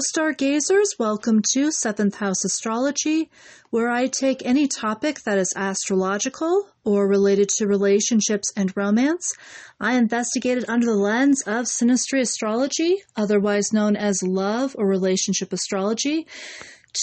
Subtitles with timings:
[0.00, 3.30] stargazers, welcome to Seventh House Astrology,
[3.68, 9.30] where I take any topic that is astrological or related to relationships and romance.
[9.78, 15.52] I investigate it under the lens of synastry astrology, otherwise known as love or relationship
[15.52, 16.26] astrology,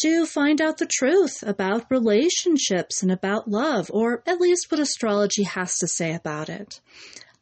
[0.01, 5.43] to find out the truth about relationships and about love, or at least what astrology
[5.43, 6.81] has to say about it.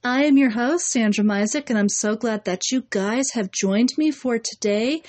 [0.05, 3.89] I am your host, Sandra Misek, and I'm so glad that you guys have joined
[3.97, 5.01] me for today.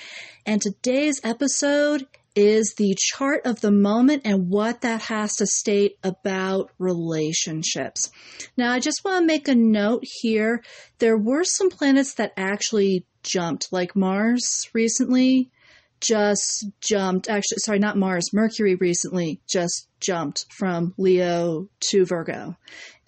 [0.43, 5.99] And today's episode is the chart of the moment and what that has to state
[6.03, 8.09] about relationships.
[8.57, 10.63] Now, I just want to make a note here.
[10.97, 15.51] There were some planets that actually jumped, like Mars recently
[15.99, 22.55] just jumped, actually, sorry, not Mars, Mercury recently just jumped from Leo to Virgo.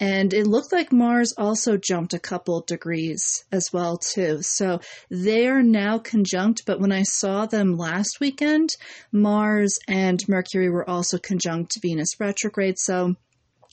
[0.00, 4.38] And it looked like Mars also jumped a couple degrees as well, too.
[4.42, 4.80] So
[5.10, 8.70] they are now conjunct, but when I saw them last weekend,
[9.12, 12.78] Mars and Mercury were also conjunct Venus retrograde.
[12.78, 13.14] So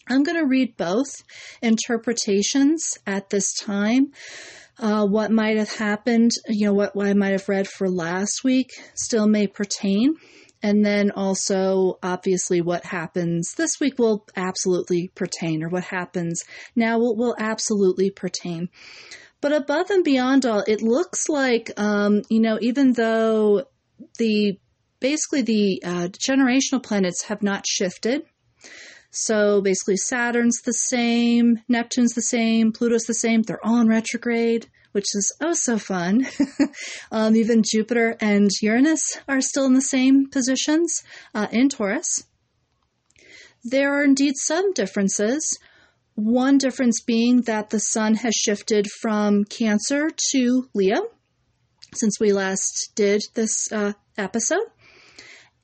[0.10, 1.10] I'm going to read both
[1.62, 4.12] interpretations at this time
[4.80, 8.44] uh, what might have happened, you know, what, what I might have read for last
[8.44, 10.16] week still may pertain.
[10.64, 16.44] And then also, obviously, what happens this week will absolutely pertain, or what happens
[16.76, 18.70] now will, will absolutely pertain.
[19.40, 23.66] But above and beyond all, it looks like, um, you know, even though
[24.18, 24.60] the
[25.00, 28.24] basically the uh, generational planets have not shifted,
[29.12, 33.42] so basically, Saturn's the same, Neptune's the same, Pluto's the same.
[33.42, 36.28] They're all in retrograde, which is oh so fun.
[37.12, 41.04] um, even Jupiter and Uranus are still in the same positions
[41.34, 42.24] uh, in Taurus.
[43.64, 45.58] There are indeed some differences.
[46.16, 51.12] One difference being that the sun has shifted from Cancer to Leo
[51.94, 54.66] since we last did this uh, episode.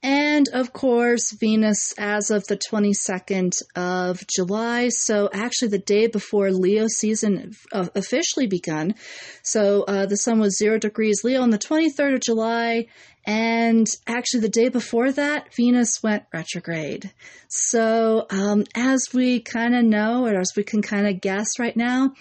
[0.03, 4.90] And of course, Venus as of the 22nd of July.
[4.90, 8.96] So, actually, the day before Leo season officially begun.
[9.44, 12.88] So, uh, the sun was zero degrees Leo on the 23rd of July.
[13.25, 17.13] And actually, the day before that, Venus went retrograde.
[17.47, 21.78] So, um, as we kind of know, or as we can kind of guess right
[21.78, 22.12] now,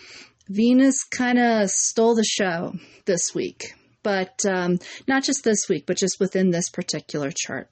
[0.49, 2.75] Venus kind of stole the show
[3.07, 7.71] this week but um, not just this week, but just within this particular chart.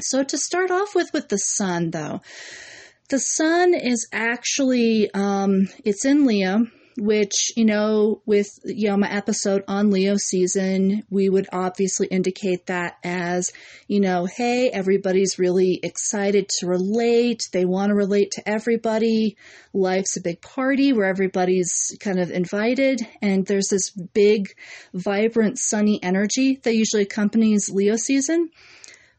[0.00, 2.20] So to start off with, with the sun, though,
[3.10, 6.66] the sun is actually um, it's in Leo,
[7.00, 12.66] which you know, with you know my episode on Leo season, we would obviously indicate
[12.66, 13.52] that as
[13.88, 17.48] you know, hey, everybody's really excited to relate.
[17.52, 19.36] They want to relate to everybody.
[19.72, 24.54] Life's a big party where everybody's kind of invited, and there's this big,
[24.92, 28.50] vibrant, sunny energy that usually accompanies Leo season.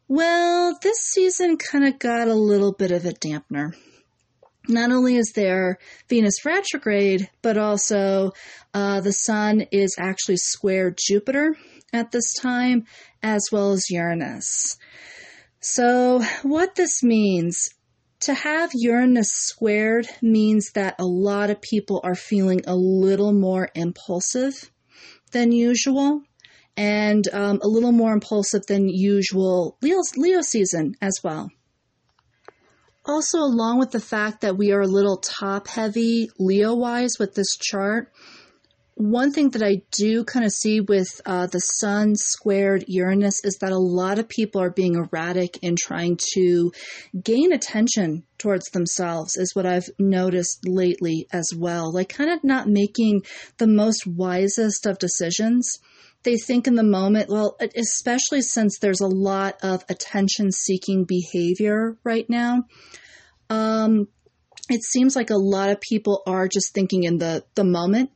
[0.08, 3.74] Well, this season kind of got a little bit of a dampener.
[4.68, 5.78] Not only is there
[6.08, 8.32] Venus retrograde, but also
[8.74, 11.56] uh, the Sun is actually square Jupiter
[11.92, 12.86] at this time,
[13.22, 14.76] as well as Uranus.
[15.60, 17.68] So, what this means
[18.20, 23.68] to have Uranus squared means that a lot of people are feeling a little more
[23.74, 24.70] impulsive
[25.32, 26.22] than usual
[26.76, 31.50] and um, a little more impulsive than usual Leo, Leo season as well.
[33.04, 37.34] Also, along with the fact that we are a little top heavy Leo wise with
[37.34, 38.12] this chart,
[38.94, 43.58] one thing that I do kind of see with uh, the Sun squared Uranus is
[43.60, 46.72] that a lot of people are being erratic in trying to
[47.20, 51.92] gain attention towards themselves, is what I've noticed lately as well.
[51.92, 53.22] Like, kind of not making
[53.58, 55.78] the most wisest of decisions
[56.22, 61.96] they think in the moment, well, especially since there's a lot of attention seeking behavior
[62.04, 62.64] right now.
[63.50, 64.08] Um,
[64.68, 68.10] it seems like a lot of people are just thinking in the, the moment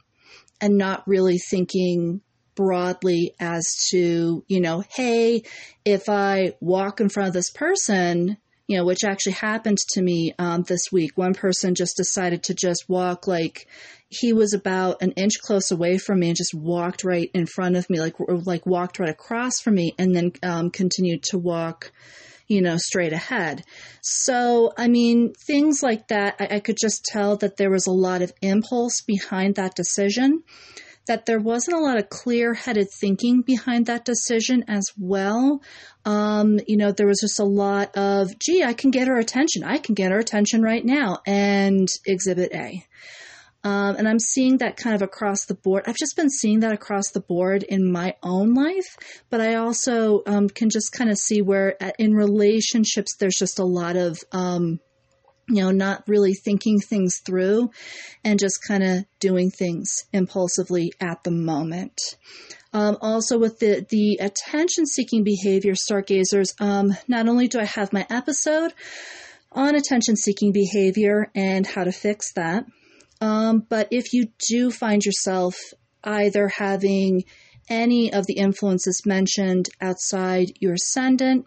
[0.60, 2.20] and not really thinking
[2.54, 5.42] broadly as to, you know, hey,
[5.84, 10.34] if I walk in front of this person, you know, which actually happened to me
[10.38, 11.12] um, this week.
[11.16, 13.68] One person just decided to just walk like
[14.08, 17.76] he was about an inch close away from me and just walked right in front
[17.76, 21.92] of me, like like walked right across from me, and then um, continued to walk,
[22.48, 23.64] you know, straight ahead.
[24.02, 27.92] So, I mean, things like that, I, I could just tell that there was a
[27.92, 30.42] lot of impulse behind that decision
[31.06, 35.62] that there wasn't a lot of clear headed thinking behind that decision as well.
[36.04, 39.62] Um, you know, there was just a lot of, gee, I can get her attention.
[39.64, 41.18] I can get her attention right now.
[41.26, 42.84] And exhibit A.
[43.66, 45.82] Um, and I'm seeing that kind of across the board.
[45.88, 48.96] I've just been seeing that across the board in my own life,
[49.28, 53.58] but I also um, can just kind of see where uh, in relationships there's just
[53.58, 54.78] a lot of um,
[55.48, 57.70] you know, not really thinking things through
[58.22, 61.98] and just kind of doing things impulsively at the moment.
[62.72, 67.92] Um, also, with the, the attention seeking behavior, stargazers, um, not only do I have
[67.92, 68.72] my episode
[69.50, 72.64] on attention seeking behavior and how to fix that,
[73.20, 75.56] um, but if you do find yourself
[76.04, 77.24] either having
[77.68, 81.46] any of the influences mentioned outside your ascendant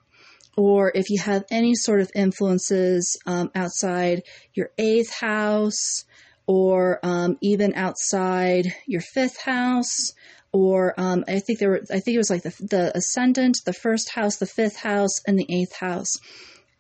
[0.58, 4.24] or if you have any sort of influences um, outside
[4.54, 6.04] your eighth house,
[6.48, 10.14] or um, even outside your fifth house,
[10.52, 13.72] or um, I think there were, I think it was like the, the ascendant, the
[13.72, 16.12] first house, the fifth house, and the eighth house.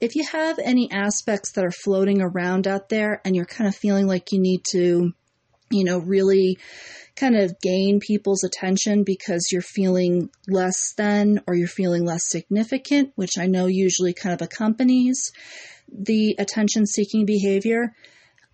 [0.02, 3.76] If you have any aspects that are floating around out there and you're kind of
[3.76, 5.14] feeling like you need to,
[5.70, 6.58] you know, really
[7.16, 13.12] kind of gain people's attention because you're feeling less than or you're feeling less significant,
[13.16, 15.32] which I know usually kind of accompanies
[15.92, 17.94] the attention seeking behavior.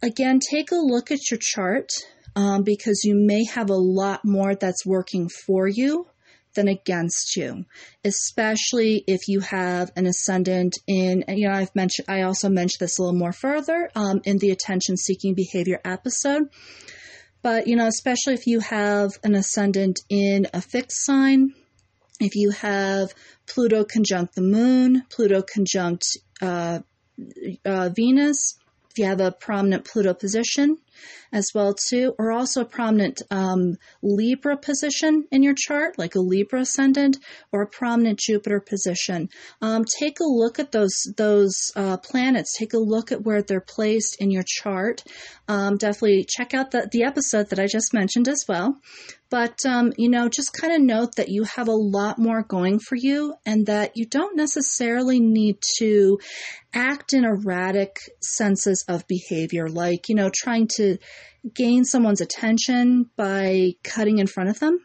[0.02, 1.90] Again, take a look at your chart
[2.36, 6.08] um, because you may have a lot more that's working for you
[6.56, 7.66] than against you,
[8.04, 12.98] especially if you have an ascendant in, you know, I've mentioned, I also mentioned this
[12.98, 16.50] a little more further um, in the attention seeking behavior episode.
[17.42, 21.54] But, you know, especially if you have an ascendant in a fixed sign,
[22.20, 23.14] if you have
[23.46, 26.06] Pluto conjunct the moon, Pluto conjunct
[26.42, 26.80] uh,
[27.64, 28.58] uh, Venus,
[28.90, 30.78] if you have a prominent Pluto position,
[31.32, 36.20] as well too, or also a prominent um, Libra position in your chart, like a
[36.20, 37.18] Libra ascendant,
[37.52, 39.30] or a prominent Jupiter position.
[39.62, 42.58] Um, take a look at those those uh, planets.
[42.58, 45.04] Take a look at where they're placed in your chart.
[45.48, 48.80] Um, definitely check out the the episode that I just mentioned as well.
[49.30, 52.80] But, um, you know, just kind of note that you have a lot more going
[52.80, 56.20] for you and that you don't necessarily need to
[56.74, 60.85] act in erratic senses of behavior, like, you know, trying to
[61.54, 64.80] gain someone's attention by cutting in front of them.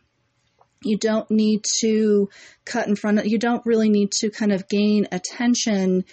[0.83, 2.31] You don't need to
[2.65, 6.05] cut in front of, you don't really need to kind of gain attention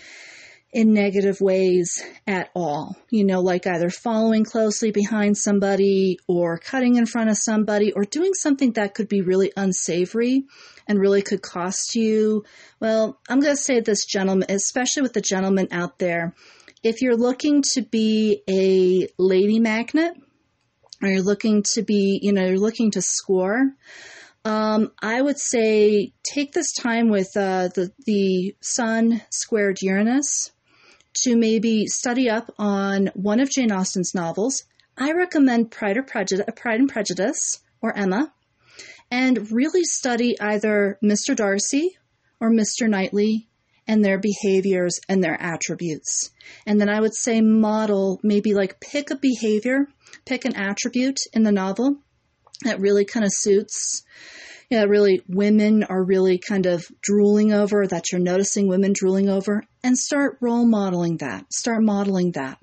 [0.74, 2.96] in negative ways at all.
[3.10, 8.04] You know, like either following closely behind somebody or cutting in front of somebody or
[8.04, 10.44] doing something that could be really unsavory
[10.88, 12.44] and really could cost you.
[12.80, 16.36] Well, I'm going to say this, gentleman, especially with the gentleman out there,
[16.88, 20.14] if you're looking to be a lady magnet
[21.02, 23.74] or you're looking to be, you know, you're looking to score,
[24.46, 30.52] um, I would say take this time with uh, the the Sun squared Uranus
[31.24, 34.64] to maybe study up on one of Jane Austen's novels.
[34.98, 38.34] I recommend Pride, or Prejudice, Pride and Prejudice or Emma,
[39.12, 41.36] and really study either Mr.
[41.36, 41.98] Darcy
[42.40, 42.88] or Mr.
[42.88, 43.47] Knightley
[43.88, 46.32] and their behaviors and their attributes.
[46.66, 49.88] And then I would say model, maybe like pick a behavior,
[50.26, 51.98] pick an attribute in the novel
[52.64, 54.04] that really kind of suits
[54.70, 59.64] yeah, really women are really kind of drooling over, that you're noticing women drooling over,
[59.84, 61.52] and start role modeling that.
[61.54, 62.58] Start modeling that.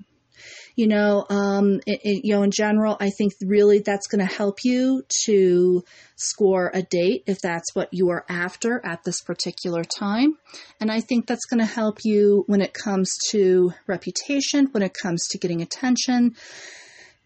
[0.75, 4.33] You know, um, it, it, you know, in general, I think really that's going to
[4.33, 5.83] help you to
[6.17, 10.37] score a date if that's what you are after at this particular time.
[10.81, 14.93] And I think that's going to help you when it comes to reputation, when it
[14.93, 16.35] comes to getting attention,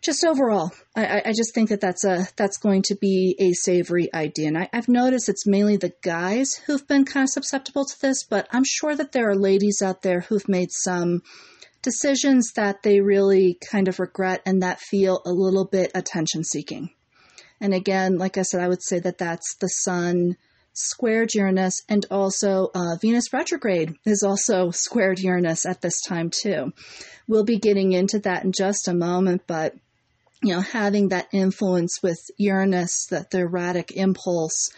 [0.01, 4.13] just overall, I, I, just think that that's a that's going to be a savory
[4.13, 8.01] idea, and I, have noticed it's mainly the guys who've been kind of susceptible to
[8.01, 11.21] this, but I'm sure that there are ladies out there who've made some
[11.81, 16.89] decisions that they really kind of regret and that feel a little bit attention seeking.
[17.61, 20.37] And again, like I said, I would say that that's the Sun
[20.73, 26.71] squared Uranus, and also uh, Venus retrograde is also squared Uranus at this time too.
[27.27, 29.75] We'll be getting into that in just a moment, but
[30.41, 34.71] you know, having that influence with Uranus, that the erratic impulse,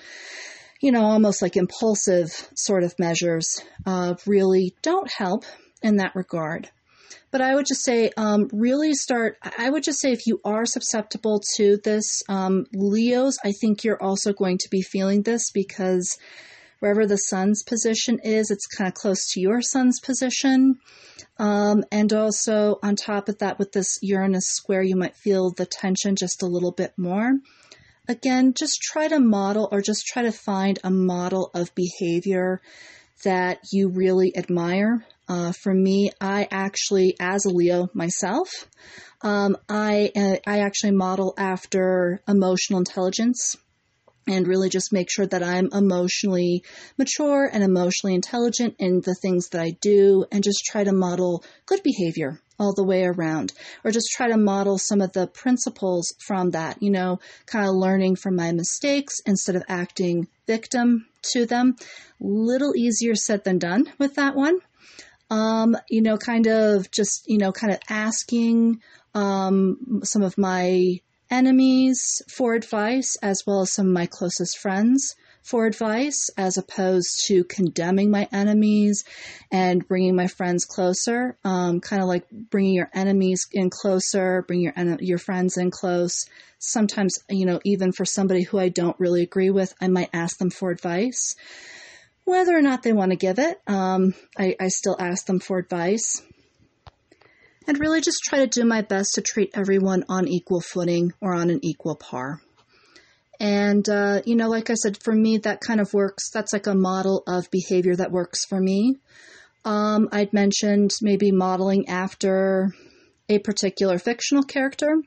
[0.81, 5.45] you know, almost like impulsive sort of measures, uh, really don't help
[5.83, 6.69] in that regard.
[7.31, 9.37] But I would just say, um, really start.
[9.57, 14.01] I would just say, if you are susceptible to this, um, Leos, I think you're
[14.01, 16.17] also going to be feeling this because
[16.79, 20.79] wherever the sun's position is, it's kind of close to your sun's position.
[21.37, 25.65] Um, and also, on top of that, with this Uranus square, you might feel the
[25.65, 27.33] tension just a little bit more.
[28.07, 32.61] Again, just try to model or just try to find a model of behavior
[33.23, 35.05] that you really admire.
[35.31, 38.49] Uh, for me, I actually, as a Leo myself,
[39.21, 43.55] um, I uh, I actually model after emotional intelligence
[44.27, 46.65] and really just make sure that I'm emotionally
[46.97, 51.45] mature and emotionally intelligent in the things that I do and just try to model
[51.65, 53.53] good behavior all the way around
[53.85, 57.75] or just try to model some of the principles from that, you know, kind of
[57.75, 61.77] learning from my mistakes instead of acting victim to them.
[62.19, 64.59] Little easier said than done with that one.
[65.31, 68.81] Um, you know, kind of just, you know, kind of asking
[69.15, 70.99] um, some of my
[71.31, 77.25] enemies for advice, as well as some of my closest friends for advice, as opposed
[77.27, 79.03] to condemning my enemies
[79.51, 81.37] and bringing my friends closer.
[81.43, 86.25] Um, kind of like bringing your enemies in closer, bring your your friends in close.
[86.59, 90.37] Sometimes, you know, even for somebody who I don't really agree with, I might ask
[90.37, 91.35] them for advice.
[92.25, 95.57] Whether or not they want to give it, um, I, I still ask them for
[95.57, 96.21] advice
[97.67, 101.33] and really just try to do my best to treat everyone on equal footing or
[101.33, 102.41] on an equal par.
[103.39, 106.29] And, uh, you know, like I said, for me, that kind of works.
[106.29, 108.97] That's like a model of behavior that works for me.
[109.65, 112.73] Um, I'd mentioned maybe modeling after
[113.29, 115.01] a particular fictional character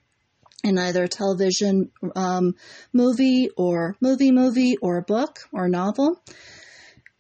[0.65, 2.55] in either a television um,
[2.93, 6.21] movie or movie movie or a book or a novel.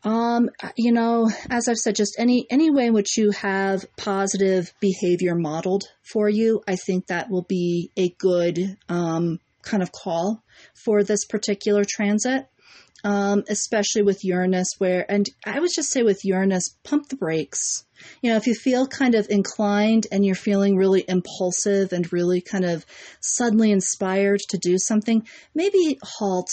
[0.05, 4.73] Um, you know, as I've said, just any any way in which you have positive
[4.79, 10.43] behavior modeled for you, I think that will be a good um, kind of call
[10.75, 12.47] for this particular transit.
[13.03, 17.85] Um, especially with Uranus, where, and I would just say with Uranus, pump the brakes.
[18.23, 22.41] You know, if you feel kind of inclined and you're feeling really impulsive and really
[22.41, 22.87] kind of
[23.21, 26.49] suddenly inspired to do something, maybe halt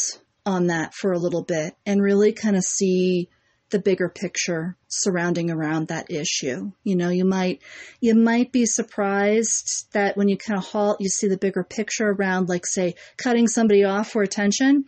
[0.46, 3.30] on that for a little bit and really kind of see
[3.72, 6.72] the bigger picture surrounding around that issue.
[6.84, 7.62] You know, you might
[8.00, 12.10] you might be surprised that when you kind of halt, you see the bigger picture
[12.10, 14.86] around, like say, cutting somebody off for attention.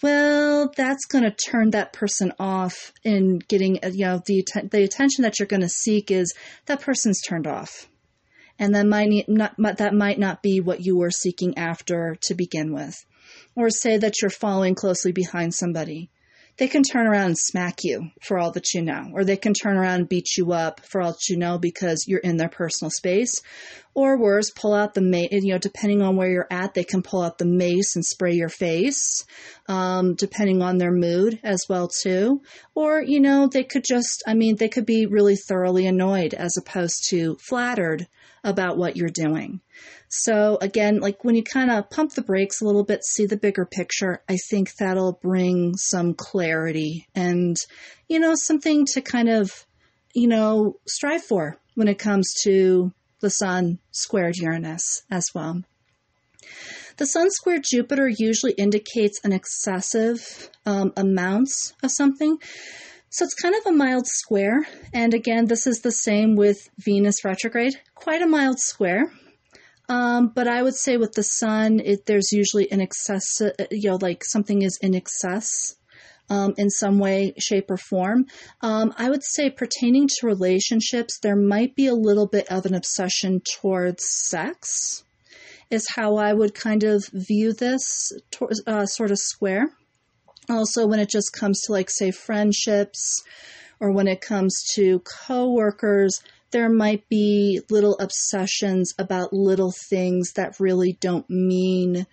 [0.00, 4.84] Well, that's going to turn that person off in getting uh, you know the the
[4.84, 6.34] attention that you're going to seek is
[6.66, 7.88] that person's turned off,
[8.58, 12.72] and that might not that might not be what you were seeking after to begin
[12.72, 12.94] with,
[13.56, 16.10] or say that you're following closely behind somebody
[16.58, 19.54] they can turn around and smack you for all that you know, or they can
[19.54, 22.48] turn around and beat you up for all that you know because you're in their
[22.48, 23.40] personal space.
[23.94, 27.02] Or worse, pull out the mace, you know, depending on where you're at, they can
[27.02, 29.24] pull out the mace and spray your face,
[29.66, 32.42] um, depending on their mood as well, too.
[32.76, 36.56] Or, you know, they could just, I mean, they could be really thoroughly annoyed as
[36.56, 38.06] opposed to flattered
[38.44, 39.60] about what you're doing.
[40.08, 43.36] So again, like when you kind of pump the brakes a little bit, see the
[43.36, 47.56] bigger picture, I think that'll bring some clarity and,
[48.08, 49.66] you know, something to kind of,
[50.14, 55.62] you know, strive for when it comes to the sun squared Uranus as well.
[56.98, 62.38] The Sun squared Jupiter usually indicates an excessive um, amounts of something.
[63.08, 64.66] So it's kind of a mild square.
[64.92, 67.74] And again, this is the same with Venus retrograde.
[67.94, 69.12] Quite a mild square.
[69.88, 73.90] Um, but I would say with the sun, it, there's usually an excess, uh, you
[73.90, 75.76] know, like something is in excess
[76.30, 78.26] um, in some way, shape, or form.
[78.60, 82.74] Um, I would say pertaining to relationships, there might be a little bit of an
[82.74, 85.04] obsession towards sex,
[85.70, 88.12] is how I would kind of view this
[88.66, 89.70] uh, sort of square.
[90.50, 93.22] Also, when it just comes to, like, say, friendships,
[93.80, 100.60] or when it comes to coworkers, there might be little obsessions about little things that
[100.60, 102.06] really don't mean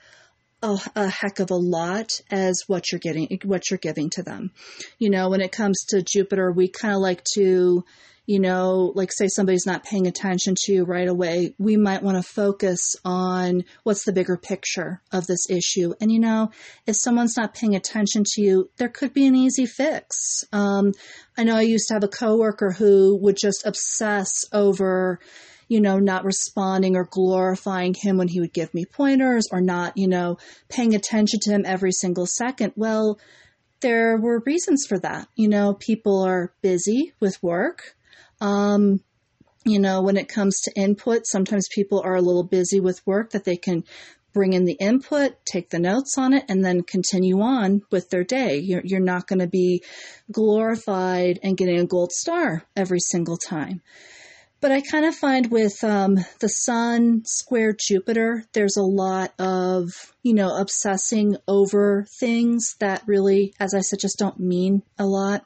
[0.62, 4.51] a, a, heck of a lot as what you're getting what you're giving to them.
[5.00, 7.86] You know, when it comes to Jupiter, we kind of like to
[8.25, 12.17] you know, like say somebody's not paying attention to you right away, we might want
[12.17, 15.94] to focus on what's the bigger picture of this issue.
[16.01, 16.51] And you know,
[16.88, 20.44] if someone's not paying attention to you, there could be an easy fix.
[20.51, 20.94] Um,
[21.38, 25.20] I know I used to have a coworker who would just obsess over,
[25.67, 29.98] you know, not responding or glorifying him when he would give me pointers or not,
[29.98, 30.38] you know,
[30.70, 32.74] paying attention to him every single second.
[32.75, 33.20] Well,
[33.82, 35.27] there were reasons for that.
[35.36, 37.96] You know, people are busy with work.
[38.42, 39.01] Um,
[39.65, 43.32] you know, when it comes to input, sometimes people are a little busy with work
[43.32, 43.84] that they can
[44.32, 48.24] bring in the input, take the notes on it, and then continue on with their
[48.24, 48.58] day.
[48.58, 49.82] You're, you're not going to be
[50.32, 53.82] glorified and getting a gold star every single time.
[54.62, 59.92] But I kind of find with um, the Sun square Jupiter, there's a lot of,
[60.24, 65.46] you know, obsessing over things that really, as I said, just don't mean a lot.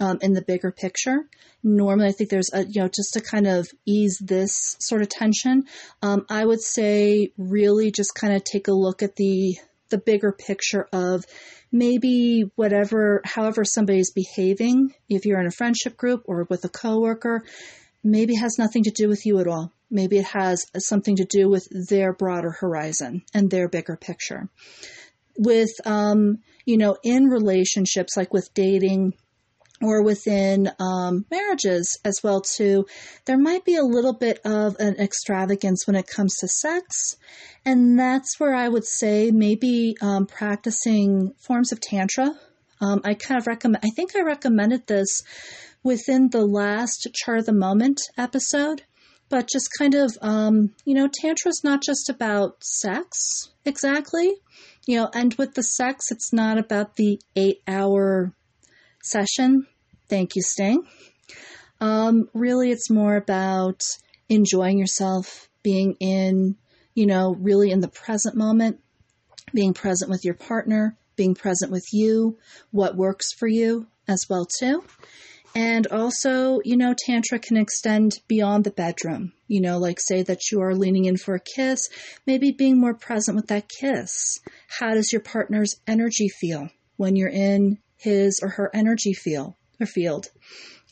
[0.00, 1.26] Um, in the bigger picture.
[1.62, 5.08] Normally, I think there's a, you know, just to kind of ease this sort of
[5.08, 5.64] tension,
[6.02, 9.56] um, I would say really just kind of take a look at the,
[9.88, 11.24] the bigger picture of
[11.72, 17.42] maybe whatever, however somebody's behaving, if you're in a friendship group or with a coworker,
[18.04, 19.72] maybe has nothing to do with you at all.
[19.90, 24.48] Maybe it has something to do with their broader horizon and their bigger picture.
[25.38, 29.14] With, um, you know, in relationships, like with dating,
[29.82, 32.86] or within um, marriages as well too
[33.26, 37.16] there might be a little bit of an extravagance when it comes to sex.
[37.64, 42.32] And that's where i would say maybe um, practicing forms of tantra.
[42.80, 45.22] Um, i kind of recommend i think i recommended this
[45.82, 48.82] within the last char the moment episode
[49.28, 54.34] but just kind of um, you know tantra is not just about sex exactly.
[54.86, 58.32] You know and with the sex it's not about the eight hour
[59.06, 59.66] session
[60.08, 60.86] thank you sting
[61.80, 63.82] um, really it's more about
[64.28, 66.56] enjoying yourself being in
[66.94, 68.80] you know really in the present moment
[69.54, 72.38] being present with your partner being present with you
[72.70, 74.82] what works for you as well too
[75.56, 79.32] and also, you know, Tantra can extend beyond the bedroom.
[79.48, 81.88] You know, like say that you are leaning in for a kiss,
[82.26, 84.38] maybe being more present with that kiss.
[84.68, 89.86] How does your partner's energy feel when you're in his or her energy feel or
[89.86, 90.28] field?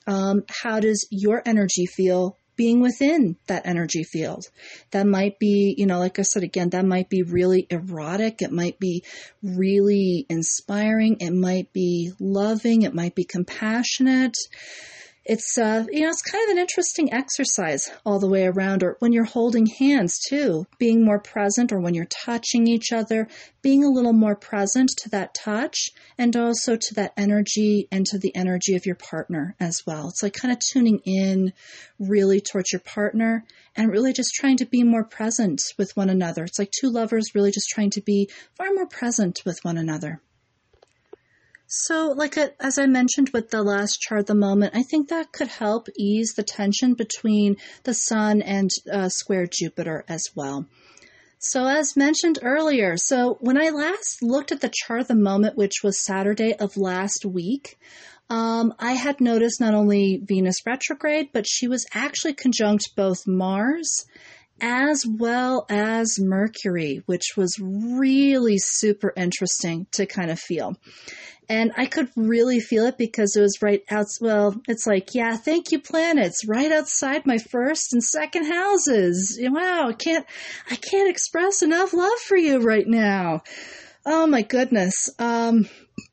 [0.07, 4.47] Um, how does your energy feel being within that energy field.
[4.93, 8.43] That might be, you know, like I said again, that might be really erotic.
[8.43, 9.05] It might be
[9.43, 11.17] really inspiring.
[11.21, 12.83] It might be loving.
[12.83, 14.37] It might be compassionate
[15.25, 18.97] it's uh, you know it's kind of an interesting exercise all the way around or
[18.99, 23.27] when you're holding hands too being more present or when you're touching each other
[23.63, 28.19] being a little more present to that touch and also to that energy and to
[28.19, 30.09] the energy of your partner as well.
[30.09, 31.55] It's like kind of tuning in
[31.99, 36.45] really towards your partner and really just trying to be more present with one another.
[36.45, 40.21] It's like two lovers really just trying to be far more present with one another
[41.77, 45.49] so, like as I mentioned with the last chart, the moment, I think that could
[45.49, 50.67] help ease the tension between the Sun and uh, square Jupiter as well.
[51.41, 55.57] So, as mentioned earlier, so when I last looked at the chart of the moment,
[55.57, 57.77] which was Saturday of last week,
[58.31, 64.07] um, I had noticed not only Venus retrograde, but she was actually conjunct both Mars
[64.61, 70.77] as well as Mercury, which was really super interesting to kind of feel.
[71.49, 74.07] And I could really feel it because it was right out.
[74.21, 79.39] Well, it's like, yeah, thank you, planets, right outside my first and second houses.
[79.43, 80.27] Wow, I can't,
[80.71, 83.43] I can't express enough love for you right now.
[84.07, 85.11] Oh my goodness.
[85.19, 85.69] Um,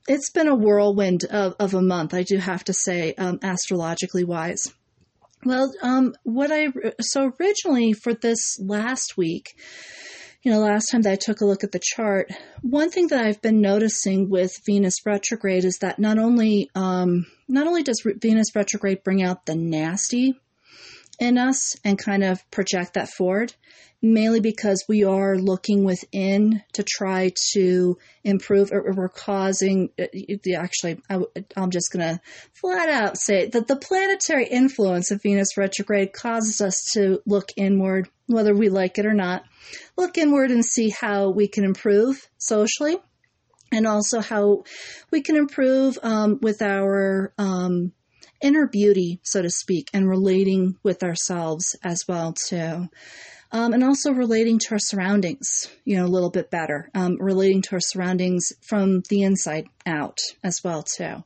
[0.08, 4.24] it's been a whirlwind of, of a month, I do have to say, um, astrologically
[4.24, 4.74] wise.
[5.44, 6.68] Well, um, what I,
[7.00, 9.56] so originally for this last week,
[10.44, 13.24] you know, last time that I took a look at the chart, one thing that
[13.24, 18.56] I've been noticing with Venus retrograde is that not only um, not only does Venus
[18.56, 20.34] retrograde bring out the nasty
[21.20, 23.54] in us and kind of project that forward,
[24.02, 30.06] mainly because we are looking within to try to improve or we're causing uh,
[30.58, 31.22] actually I,
[31.56, 32.22] am just going to
[32.54, 38.10] flat out say that the planetary influence of venus retrograde causes us to look inward
[38.26, 39.44] whether we like it or not
[40.02, 42.98] look inward and see how we can improve socially
[43.72, 44.64] and also how
[45.12, 47.92] we can improve um, with our um,
[48.42, 52.90] inner beauty so to speak and relating with ourselves as well too
[53.52, 57.62] um, and also relating to our surroundings, you know, a little bit better, um, relating
[57.64, 61.24] to our surroundings from the inside out as well too.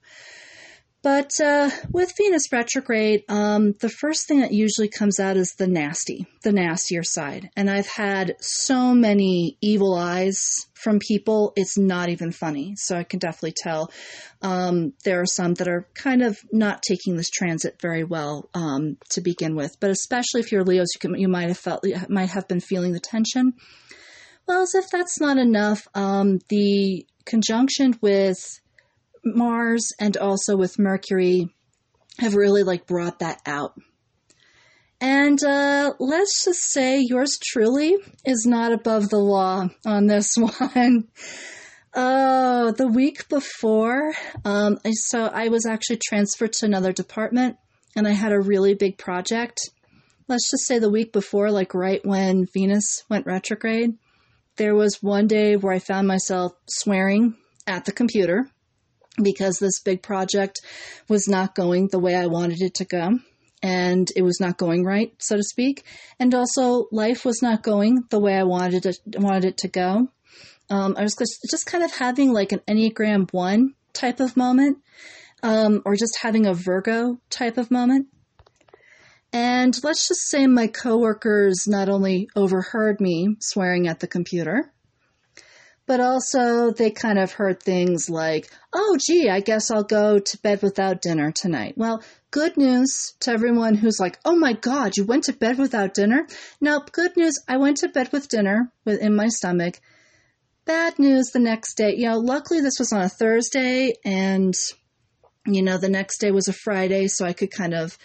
[1.05, 5.67] But uh, with Venus retrograde, um, the first thing that usually comes out is the
[5.67, 7.51] nasty, the nastier side.
[7.55, 10.39] And I've had so many evil eyes
[10.73, 12.73] from people, it's not even funny.
[12.77, 13.91] So I can definitely tell
[14.41, 18.97] um, there are some that are kind of not taking this transit very well um,
[19.09, 19.79] to begin with.
[19.79, 22.61] But especially if you're Leos, you, can, you might have felt, you might have been
[22.61, 23.53] feeling the tension.
[24.47, 28.39] Well, as if that's not enough, um, the conjunction with
[29.25, 31.49] Mars and also with Mercury
[32.19, 33.73] have really like brought that out.
[35.01, 41.07] And uh, let's just say yours truly is not above the law on this one.
[41.93, 47.57] Oh, the week before, um, so I was actually transferred to another department
[47.95, 49.59] and I had a really big project.
[50.27, 53.91] Let's just say the week before, like right when Venus went retrograde,
[54.57, 57.35] there was one day where I found myself swearing
[57.67, 58.49] at the computer
[59.21, 60.61] because this big project
[61.07, 63.19] was not going the way I wanted it to go.
[63.63, 65.85] And it was not going right, so to speak.
[66.19, 70.09] And also, life was not going the way I wanted it, wanted it to go.
[70.69, 71.15] Um, I was
[71.49, 74.79] just kind of having like an Enneagram 1 type of moment,
[75.41, 78.07] um, or just having a Virgo type of moment.
[79.31, 84.71] And let's just say my coworkers not only overheard me swearing at the computer,
[85.87, 90.37] but also they kind of heard things like, oh, gee, I guess I'll go to
[90.39, 91.75] bed without dinner tonight.
[91.77, 95.93] Well, good news to everyone who's like, oh my God, you went to bed without
[95.93, 96.27] dinner?
[96.59, 99.79] Nope, good news, I went to bed with dinner in my stomach.
[100.65, 101.95] Bad news the next day.
[101.95, 104.55] You know, luckily this was on a Thursday and,
[105.45, 107.95] you know, the next day was a Friday, so I could kind of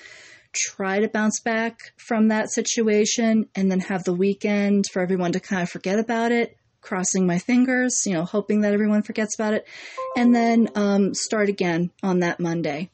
[0.53, 5.41] try to bounce back from that situation and then have the weekend for everyone to
[5.41, 9.55] kind of forget about it crossing my fingers, you know, hoping that everyone forgets about
[9.55, 9.67] it,
[10.17, 12.91] and then um, start again on that Monday.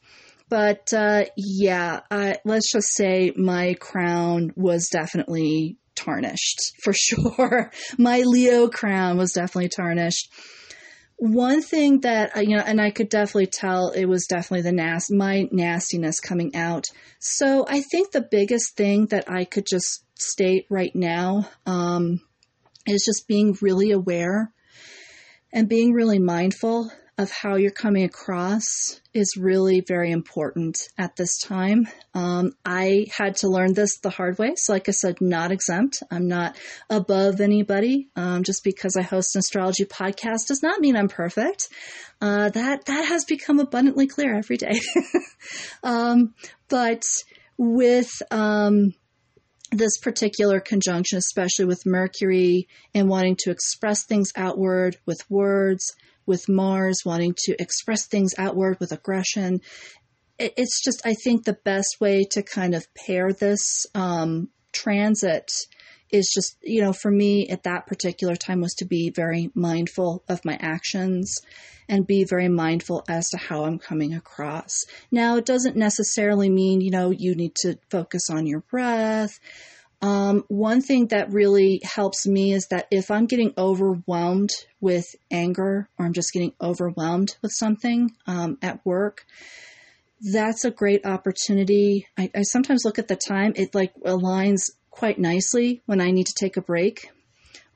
[0.49, 2.01] But uh, yeah,
[2.45, 7.71] let's just say my crown was definitely tarnished for sure.
[7.97, 10.31] my Leo crown was definitely tarnished.
[11.19, 14.71] One thing that uh, you know, and I could definitely tell it was definitely the
[14.71, 16.85] nas- my nastiness coming out.
[17.19, 22.21] So I think the biggest thing that I could just state right now, um,
[22.87, 24.51] is just being really aware
[25.53, 31.39] and being really mindful of how you're coming across is really very important at this
[31.39, 31.87] time.
[32.13, 34.53] Um, I had to learn this the hard way.
[34.55, 36.03] So, like I said, not exempt.
[36.11, 36.55] I'm not
[36.91, 38.09] above anybody.
[38.15, 41.69] Um, just because I host an astrology podcast does not mean I'm perfect.
[42.21, 44.79] Uh, that that has become abundantly clear every day.
[45.83, 46.35] um,
[46.69, 47.03] but
[47.57, 48.93] with um,
[49.71, 56.47] this particular conjunction, especially with Mercury and wanting to express things outward with words, with
[56.47, 59.61] Mars wanting to express things outward with aggression.
[60.39, 65.49] It's just, I think, the best way to kind of pair this um, transit
[66.11, 70.23] is just, you know, for me at that particular time was to be very mindful
[70.29, 71.41] of my actions
[71.89, 74.85] and be very mindful as to how I'm coming across.
[75.11, 79.39] Now, it doesn't necessarily mean, you know, you need to focus on your breath.
[80.01, 85.89] Um, one thing that really helps me is that if I'm getting overwhelmed with anger
[85.97, 89.25] or I'm just getting overwhelmed with something um, at work,
[90.33, 92.07] that's a great opportunity.
[92.17, 96.25] I, I sometimes look at the time, it like aligns quite nicely when I need
[96.25, 97.11] to take a break.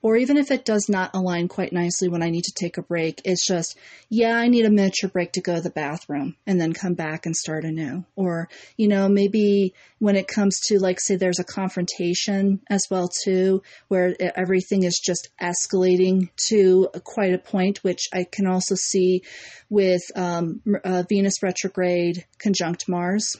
[0.03, 2.81] Or even if it does not align quite nicely when I need to take a
[2.81, 3.77] break, it's just,
[4.09, 7.27] yeah, I need a miniature break to go to the bathroom and then come back
[7.27, 8.03] and start anew.
[8.15, 13.11] Or, you know, maybe when it comes to like, say there's a confrontation as well
[13.23, 19.21] too, where everything is just escalating to quite a point, which I can also see
[19.69, 23.35] with um, uh, Venus retrograde conjunct Mars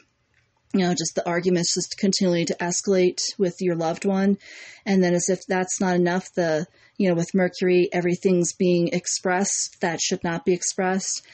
[0.74, 4.38] you know, just the arguments just continuing to escalate with your loved one.
[4.86, 6.66] And then as if that's not enough, the,
[6.98, 11.26] you know, with Mercury, everything's being expressed that should not be expressed.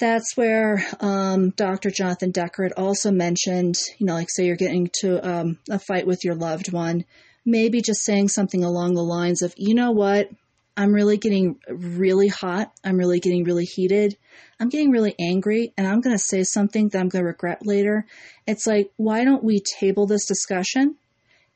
[0.00, 1.90] That's where um, Dr.
[1.90, 6.24] Jonathan Decker also mentioned, you know, like say you're getting to um, a fight with
[6.24, 7.04] your loved one,
[7.44, 10.30] maybe just saying something along the lines of, you know what,
[10.78, 12.72] I'm really getting really hot.
[12.84, 14.16] I'm really getting really heated.
[14.60, 17.66] I'm getting really angry and I'm going to say something that I'm going to regret
[17.66, 18.06] later.
[18.46, 20.94] It's like, why don't we table this discussion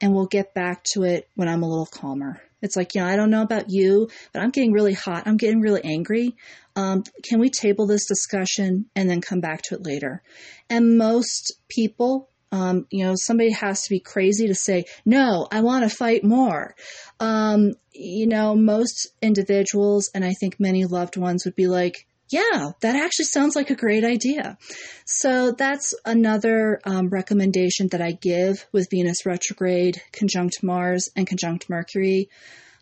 [0.01, 2.43] and we'll get back to it when I'm a little calmer?
[2.63, 5.23] It's like, you know, I don't know about you, but I'm getting really hot.
[5.27, 6.35] I'm getting really angry.
[6.75, 10.21] Um, can we table this discussion and then come back to it later?
[10.69, 15.63] And most people um, you know, somebody has to be crazy to say, no, I
[15.63, 16.77] want to fight more.
[17.19, 22.71] Um, you know, most individuals, and I think many loved ones would be like, yeah,
[22.81, 24.57] that actually sounds like a great idea.
[25.05, 31.69] So that's another um, recommendation that I give with Venus retrograde, conjunct Mars, and conjunct
[31.69, 32.29] Mercury.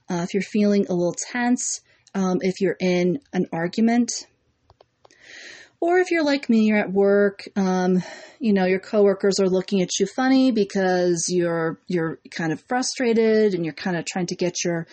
[0.09, 1.81] Uh, if you're feeling a little tense,
[2.15, 4.13] um, if you're in an argument,
[5.81, 8.03] or if you're like me, you're at work, um,
[8.39, 13.55] you know, your coworkers are looking at you funny because you're you're kind of frustrated
[13.55, 14.87] and you're kind of trying to get your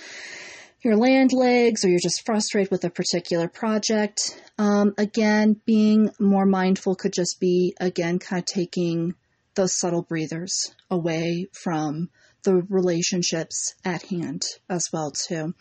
[0.82, 4.42] your land legs or you're just frustrated with a particular project.
[4.58, 9.14] Um, again, being more mindful could just be again kind of taking
[9.56, 12.10] those subtle breathers away from
[12.48, 15.54] the relationships at hand as well too.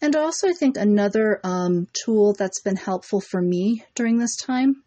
[0.00, 4.82] And also, I think another um, tool that's been helpful for me during this time,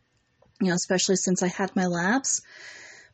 [0.62, 2.42] you know, especially since I had my labs,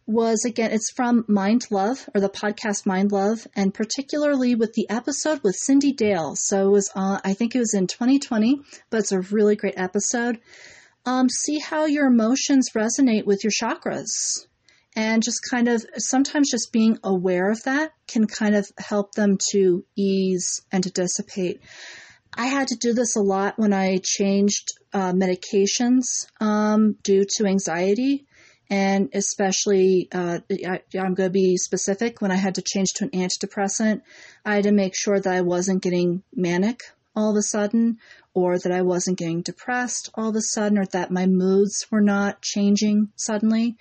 [0.06, 4.89] was again, it's from Mind Love or the podcast Mind Love, and particularly with the
[4.89, 6.36] episode with Cyndi Dale.
[6.36, 8.62] So it was, uh, I think it was in 2020,
[8.92, 10.39] but it's a really great episode.
[11.06, 14.46] um, see how your emotions resonate with your chakras.
[15.00, 19.38] And just kind of sometimes just being aware of that can kind of help them
[19.52, 21.62] to ease and to dissipate.
[22.34, 27.46] I had to do this a lot when I changed uh, medications um, due to
[27.46, 28.26] anxiety.
[28.70, 32.22] And especially, uh, I, I'm going to be specific.
[32.22, 34.02] When I had to change to an antidepressant,
[34.44, 36.82] I had to make sure that I wasn't getting manic
[37.16, 38.00] all of a sudden,
[38.34, 42.02] or that I wasn't getting depressed all of a sudden, or that my moods were
[42.02, 43.78] not changing suddenly.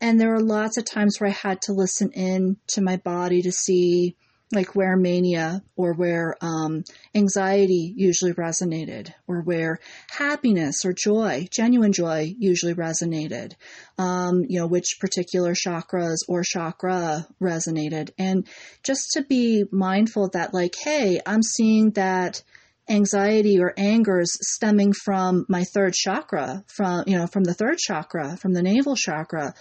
[0.00, 3.42] And there were lots of times where I had to listen in to my body
[3.42, 4.16] to see
[4.52, 11.92] like where mania or where um, anxiety usually resonated, or where happiness or joy, genuine
[11.92, 13.54] joy, usually resonated.
[13.98, 18.10] Um, you know, which particular chakras or chakra resonated.
[18.18, 18.46] And
[18.84, 22.42] just to be mindful that, like, hey, I'm seeing that
[22.88, 28.36] anxiety or angers stemming from my third chakra, from, you know, from the third chakra,
[28.36, 29.54] from the navel chakra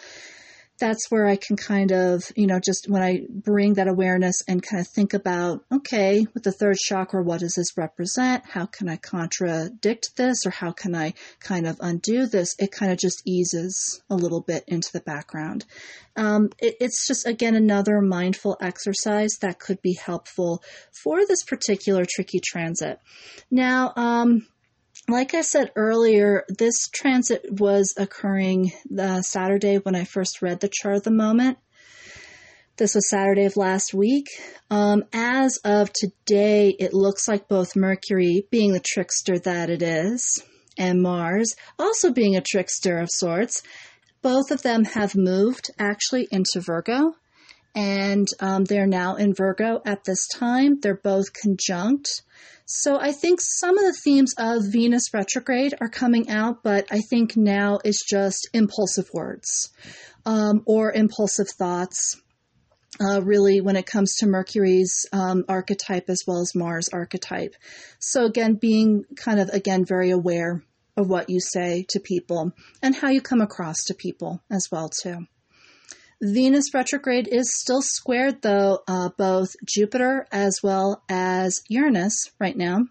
[0.80, 4.62] that's where I can kind of, you know, just when I bring that awareness and
[4.62, 8.44] kind of think about, okay, with the third chakra, what does this represent?
[8.46, 12.56] How can I contradict this or how can I kind of undo this?
[12.60, 15.66] It kind of just eases a little bit into the background.
[16.18, 20.62] Um, it, it's just, again, another mindful exercise that could be helpful
[21.04, 23.00] for this particular tricky transit.
[23.50, 24.48] Now, um,
[25.08, 30.72] like I said earlier, this transit was occurring the Saturday when I first read the
[30.72, 31.58] chart of the moment.
[32.78, 34.28] This was Saturday of last week.
[34.70, 40.44] Um, as of today, it looks like both Mercury, being the trickster that it is,
[40.78, 43.62] and Mars, also being a trickster of sorts,
[44.22, 47.16] both of them have moved actually into Virgo.
[47.76, 50.80] And um, they're now in Virgo at this time.
[50.80, 52.22] They're both conjunct.
[52.66, 57.02] So I think some of the themes of Venus retrograde are coming out, but I
[57.02, 59.72] think now it's just impulsive words
[60.26, 62.20] um, or impulsive thoughts.
[62.98, 67.54] Uh, really, when it comes to Mercury's um, archetype as well as Mars archetype.
[68.00, 70.64] So, again, being kind of, again, very aware
[70.96, 74.88] of what you say to people and how you come across to people as well,
[74.88, 75.28] too.
[76.26, 82.86] Venus retrograde is still squared, though, uh, both Jupiter as well as Uranus right now.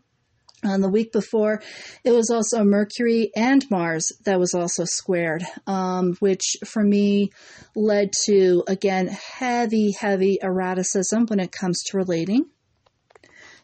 [0.65, 1.61] On the week before,
[2.05, 7.33] it was also Mercury and Mars that was also squared, um, which for me
[7.75, 12.47] led to, again, heavy, heavy erraticism when it comes to relating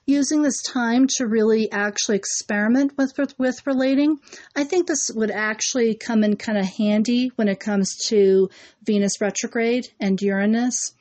[0.07, 4.19] using this time to really actually experiment with, with, relating.
[4.57, 8.51] I think this would actually come in kind of handy when it comes to
[8.83, 10.95] Venus retrograde and Uranus.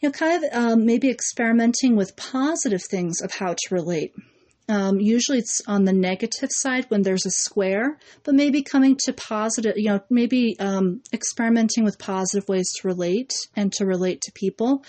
[0.00, 4.14] You know, kind of um, maybe experimenting with positive things of how to relate.
[4.68, 9.12] Um, usually it's on the negative side when there's a square, but maybe coming to
[9.12, 14.32] positive, you know, maybe um, experimenting with positive ways to relate and to relate to
[14.32, 14.82] people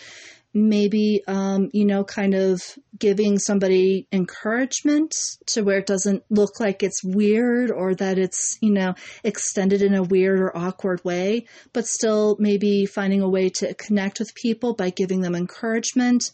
[0.56, 2.62] maybe um, you know kind of
[2.98, 5.14] giving somebody encouragement
[5.46, 9.94] to where it doesn't look like it's weird or that it's you know extended in
[9.94, 14.74] a weird or awkward way but still maybe finding a way to connect with people
[14.74, 16.32] by giving them encouragement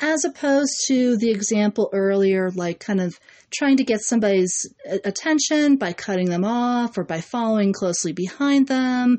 [0.00, 3.18] as opposed to the example earlier, like kind of
[3.50, 4.66] trying to get somebody's
[5.04, 9.18] attention by cutting them off or by following closely behind them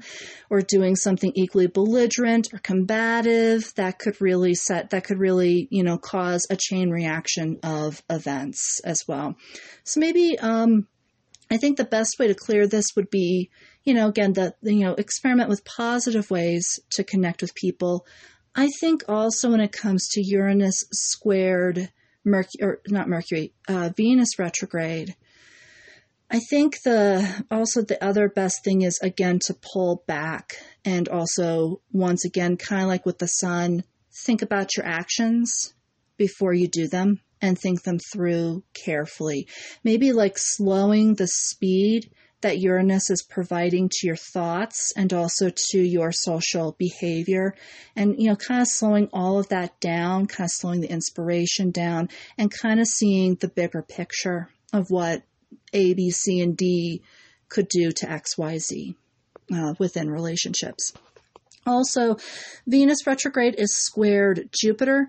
[0.50, 5.84] or doing something equally belligerent or combative that could really set, that could really, you
[5.84, 9.36] know, cause a chain reaction of events as well.
[9.84, 10.88] So maybe, um,
[11.52, 13.50] I think the best way to clear this would be,
[13.84, 18.06] you know, again, the, you know, experiment with positive ways to connect with people
[18.60, 21.94] I think also when it comes to Uranus squared
[22.26, 25.16] Mercury, not Mercury, uh, Venus retrograde,
[26.30, 31.80] I think the also the other best thing is again to pull back and also
[31.94, 33.86] once again kind of like with the sun,
[34.26, 35.74] think about your actions
[36.18, 39.48] before you do them and think them through carefully.
[39.86, 42.12] Maybe like slowing the speed
[42.42, 47.56] that Uranus is providing to your thoughts and also to your social behavior.
[47.96, 51.72] And, you know, kind of slowing all of that down, kind of slowing the inspiration
[51.72, 55.24] down, and kind of seeing the bigger picture of what
[55.74, 57.02] A, B, C, and D
[57.50, 58.96] could do to X, Y, Z
[59.54, 60.94] uh, within relationships.
[61.66, 62.18] Also,
[62.66, 65.08] Venus retrograde is squared Jupiter.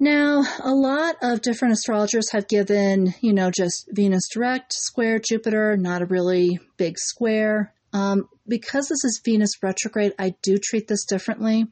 [0.00, 5.76] Now, a lot of different astrologers have given, you know, just Venus direct, square Jupiter,
[5.76, 7.74] not a really big square.
[7.92, 11.66] Um, because this is Venus retrograde, I do treat this differently.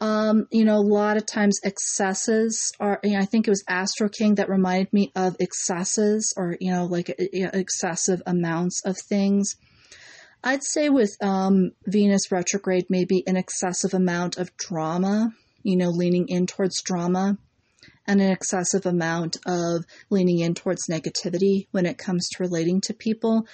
[0.00, 3.64] Um, you know, a lot of times excesses are, you know, I think it was
[3.68, 8.82] Astro King that reminded me of excesses or, you know, like you know, excessive amounts
[8.84, 9.56] of things.
[10.42, 15.30] I'd say with um, Venus retrograde, maybe an excessive amount of drama,
[15.64, 17.36] you know, leaning in towards drama,
[18.06, 22.94] and an excessive amount of leaning in towards negativity when it comes to relating to
[22.94, 23.46] people.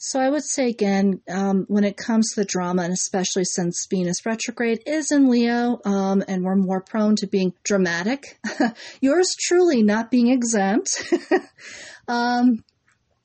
[0.00, 3.84] So I would say again, um, when it comes to the drama, and especially since
[3.90, 8.38] Venus retrograde is in Leo, um, and we're more prone to being dramatic,
[9.00, 11.12] yours truly not being exempt.
[12.08, 12.64] um,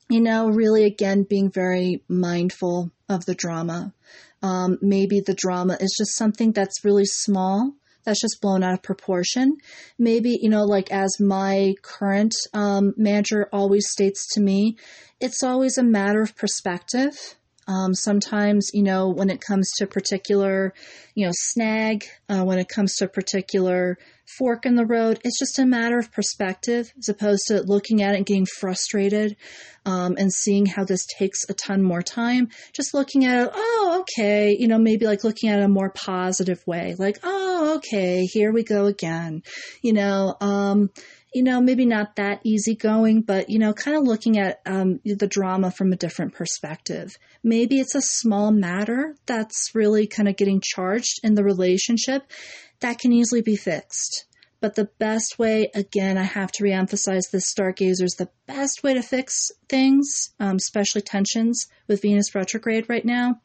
[0.08, 3.94] you know, really again being very mindful of the drama.
[4.42, 7.72] Um, maybe the drama is just something that's really small
[8.04, 9.56] that's just blown out of proportion.
[9.98, 14.76] Maybe, you know, like as my current um, manager always states to me,
[15.20, 17.36] it's always a matter of perspective.
[17.66, 20.74] Um, sometimes, you know, when it comes to particular,
[21.14, 23.98] you know, snag, uh, when it comes to a particular
[24.38, 28.14] fork in the road, it's just a matter of perspective as opposed to looking at
[28.14, 29.36] it and getting frustrated
[29.86, 32.48] um, and seeing how this takes a ton more time.
[32.72, 35.90] Just looking at it, oh, okay, you know, maybe like looking at it a more
[35.90, 39.42] positive way, like, oh, okay, here we go again,
[39.82, 40.90] you know, um,
[41.34, 45.26] you know, maybe not that easygoing, but, you know, kind of looking at um, the
[45.26, 47.16] drama from a different perspective.
[47.42, 52.22] Maybe it's a small matter that's really kind of getting charged in the relationship
[52.80, 54.26] that can easily be fixed.
[54.60, 59.02] But the best way, again, I have to reemphasize this, stargazers, the best way to
[59.02, 63.40] fix things, um, especially tensions with Venus retrograde right now,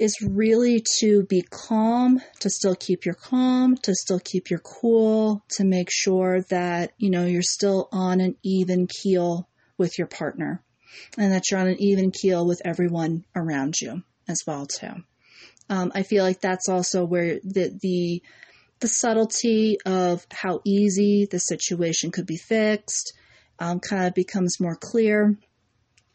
[0.00, 5.44] is really to be calm, to still keep your calm, to still keep your cool,
[5.50, 10.62] to make sure that, you know, you're still on an even keel with your partner
[11.18, 14.94] and that you're on an even keel with everyone around you as well too.
[15.68, 18.22] Um, I feel like that's also where the, the
[18.80, 23.12] the subtlety of how easy the situation could be fixed
[23.58, 25.36] um, kind of becomes more clear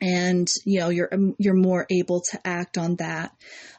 [0.02, 3.32] and you know you're um, you're more able to act on that.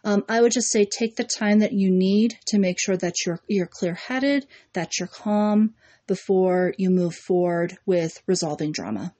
[0.05, 3.15] Um, I would just say take the time that you need to make sure that
[3.25, 5.75] you're you're clear headed, that you're calm
[6.07, 9.15] before you move forward with resolving drama.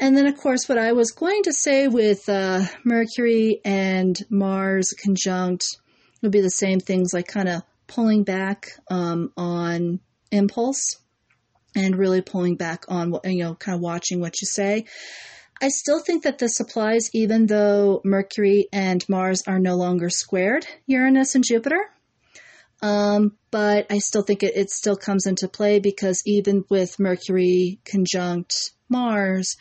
[0.00, 4.92] And then, of course, what I was going to say with uh, Mercury and Mars
[5.00, 5.64] conjunct
[6.22, 10.00] would be the same things like kind of pulling back um, on
[10.32, 10.96] impulse
[11.74, 14.84] and really pulling back on you know kind of watching what you say.
[15.60, 20.66] I still think that this applies even though Mercury and Mars are no longer squared
[20.86, 21.88] Uranus and Jupiter.
[22.82, 27.78] Um, but I still think it, it still comes into play because even with Mercury
[27.84, 29.56] conjunct Mars,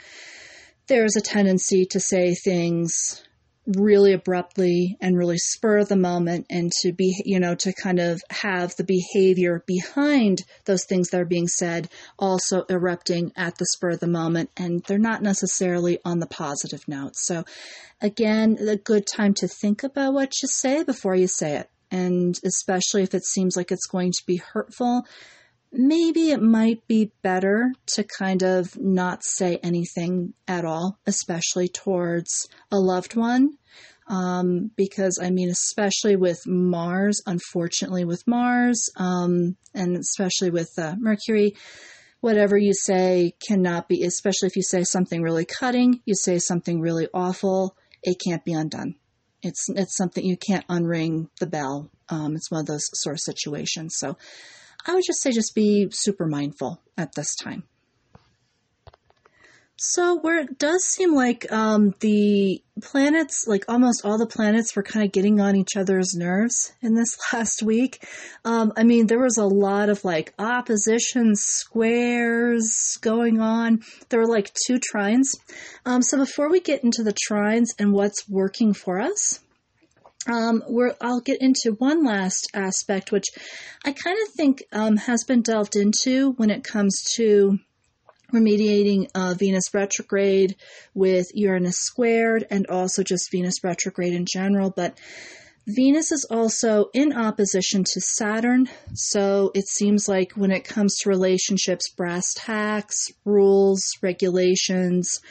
[0.87, 3.23] there's a tendency to say things
[3.77, 7.99] really abruptly and really spur of the moment and to be you know to kind
[7.99, 13.65] of have the behavior behind those things that are being said also erupting at the
[13.65, 17.15] spur of the moment and they're not necessarily on the positive note.
[17.15, 17.43] So
[18.01, 22.39] again a good time to think about what you say before you say it and
[22.45, 25.05] especially if it seems like it's going to be hurtful
[25.71, 32.47] maybe it might be better to kind of not say anything at all, especially towards
[32.71, 33.57] a loved one.
[34.07, 40.95] Um, because I mean, especially with Mars, unfortunately, with Mars, um, and especially with uh,
[40.99, 41.55] Mercury,
[42.19, 46.81] whatever you say cannot be, especially if you say something really cutting, you say something
[46.81, 48.95] really awful, it can't be undone.
[49.43, 51.89] It's it's something you can't unring the bell.
[52.09, 53.95] Um, it's one of those sort of situations.
[53.97, 54.17] So
[54.85, 57.63] I would just say just be super mindful at this time.
[59.83, 64.83] So, where it does seem like um, the planets, like almost all the planets, were
[64.83, 68.07] kind of getting on each other's nerves in this last week.
[68.45, 73.81] Um, I mean, there was a lot of like opposition squares going on.
[74.09, 75.29] There were like two trines.
[75.83, 79.39] Um, so, before we get into the trines and what's working for us,
[80.27, 83.27] um, where I'll get into one last aspect, which
[83.85, 87.59] I kind of think um, has been delved into when it comes to
[88.33, 90.55] remediating uh, Venus retrograde
[90.93, 94.69] with Uranus squared and also just Venus retrograde in general.
[94.69, 94.97] But
[95.73, 101.09] Venus is also in opposition to Saturn, so it seems like when it comes to
[101.09, 105.21] relationships, brass tacks, rules, regulations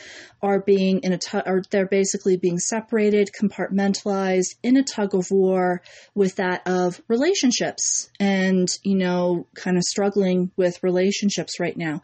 [0.42, 5.82] are being in a or they're basically being separated, compartmentalized in a tug of war
[6.14, 12.00] with that of relationships, and you know, kind of struggling with relationships right now.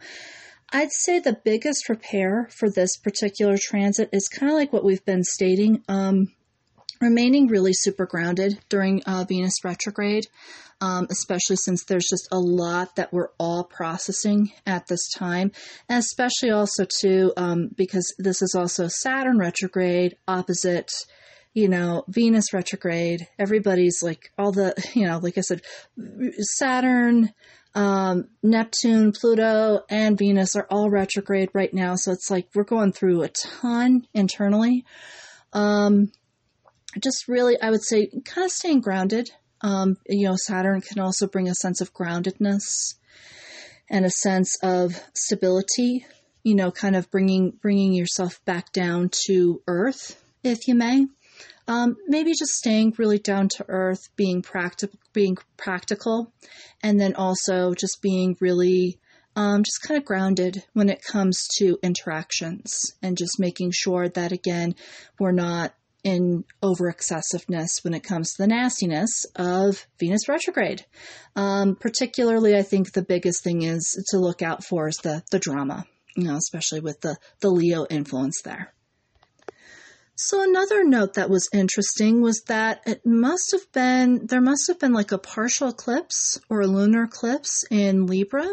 [0.71, 5.05] I'd say the biggest repair for this particular transit is kind of like what we've
[5.05, 5.81] been stating.
[5.87, 6.27] Um,
[7.01, 10.25] remaining really super grounded during uh, Venus retrograde,
[10.81, 15.51] um, especially since there's just a lot that we're all processing at this time,
[15.89, 20.89] and especially also too um, because this is also Saturn retrograde opposite.
[21.53, 23.27] You know, Venus retrograde.
[23.39, 25.63] Everybody's like all the, you know, like I said,
[26.39, 27.33] Saturn,
[27.77, 31.95] um, Neptune, Pluto, and Venus are all retrograde right now.
[31.95, 34.85] So it's like we're going through a ton internally.
[35.53, 36.11] Um,
[37.01, 39.31] just really, I would say, kind of staying grounded.
[39.61, 42.95] Um, you know, Saturn can also bring a sense of groundedness
[43.89, 46.05] and a sense of stability.
[46.43, 51.07] You know, kind of bringing bringing yourself back down to earth, if you may.
[51.67, 56.31] Um, maybe just staying really down to earth, being practical, being practical,
[56.81, 58.99] and then also just being really
[59.35, 64.31] um, just kind of grounded when it comes to interactions and just making sure that
[64.31, 64.73] again
[65.19, 65.73] we're not
[66.07, 70.85] in over excessiveness when it comes to the nastiness of Venus retrograde.
[71.35, 75.39] Um, particularly, I think the biggest thing is to look out for is the the
[75.39, 75.85] drama,
[76.15, 78.73] you know, especially with the the Leo influence there.
[80.15, 84.79] So another note that was interesting was that it must have been there must have
[84.79, 88.47] been like a partial eclipse or a lunar eclipse in Libra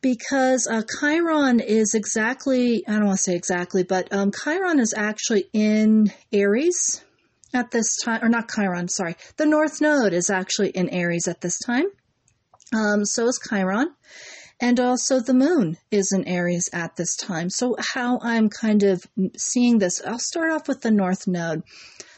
[0.00, 4.94] because uh, Chiron is exactly, I don't want to say exactly, but um, Chiron is
[4.96, 7.04] actually in Aries
[7.52, 9.16] at this time, or not Chiron, sorry.
[9.36, 11.86] The North Node is actually in Aries at this time.
[12.74, 13.94] Um, so is Chiron.
[14.60, 17.50] And also the moon is in Aries at this time.
[17.50, 19.04] So, how I'm kind of
[19.36, 21.62] seeing this, I'll start off with the North Node.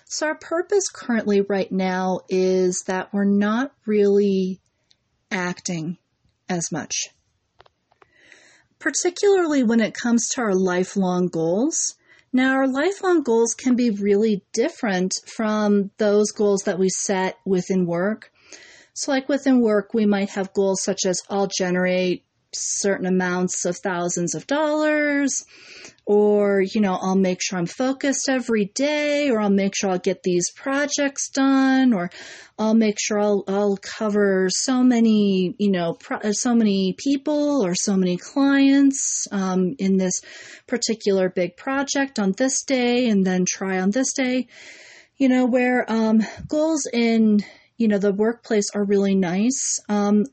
[0.05, 4.61] So, our purpose currently, right now, is that we're not really
[5.33, 5.99] acting
[6.49, 7.09] as much
[8.79, 11.95] particularly when it comes to our lifelong goals.
[12.33, 17.87] Now, our lifelong goals can be really different from those goals that we set within
[17.87, 18.31] work.
[18.93, 23.77] So, like within work, we might have goals such as I'll generate certain amounts of
[23.77, 25.45] thousands of dollars
[26.09, 29.99] or you know I'll make sure I'm focused every day or I'll make sure I'll
[29.99, 32.11] get these projects done or
[32.59, 37.75] I'll make sure I'll, I'll cover so many you know pro- so many people or
[37.75, 40.23] so many clients um, in this
[40.67, 44.49] particular big project on this day and then try on this day.
[45.19, 47.41] You know where um, goals in
[47.77, 49.79] you know the workplace are really nice.
[49.91, 50.25] Um,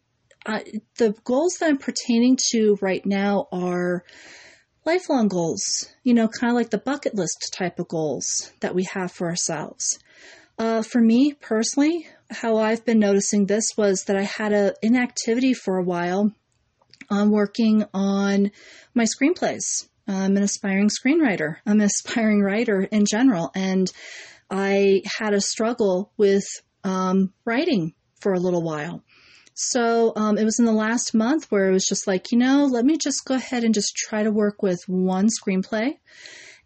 [0.46, 4.06] the goals that I'm pertaining to right now are
[4.86, 5.62] lifelong goals,
[6.04, 9.28] you know, kind of like the bucket list type of goals that we have for
[9.28, 10.00] ourselves.
[10.58, 15.54] Uh, for me personally, how I've been noticing this was that I had an inactivity
[15.54, 16.32] for a while
[17.10, 18.52] on working on
[18.94, 19.88] my screenplays.
[20.08, 21.58] I'm an aspiring screenwriter.
[21.66, 23.92] I'm an aspiring writer in general, and
[24.50, 26.46] I had a struggle with
[26.84, 29.04] um, writing for a little while.
[29.56, 32.66] So um, it was in the last month where it was just like, you know,
[32.66, 35.98] let me just go ahead and just try to work with one screenplay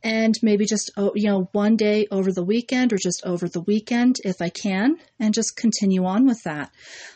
[0.04, 3.62] and maybe just oh, you know one day over the weekend or just over the
[3.62, 6.72] weekend if I can, and just continue on with that.